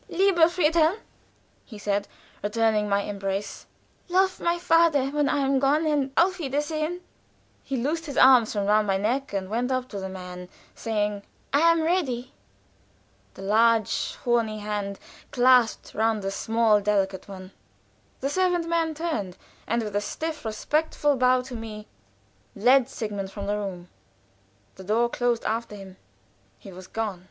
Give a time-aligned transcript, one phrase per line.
[0.09, 0.97] "Lieber Friedhelm!"
[1.63, 2.07] he said,
[2.41, 3.67] returning my embrace,
[4.09, 5.85] "Love my father when I am gone.
[5.85, 7.01] And auf auf wiedersehen!"
[7.61, 11.21] He loosed his arms from round my neck and went up to the man, saying:
[11.53, 12.33] "I am ready."
[13.35, 14.97] The large horny hand
[15.29, 17.51] clasped round the small delicate one.
[18.21, 19.37] The servant man turned,
[19.67, 21.85] and with a stiff, respectful bow to me,
[22.55, 23.87] led Sigmund from the room.
[24.77, 25.97] The door closed after him
[26.57, 27.19] he was gone.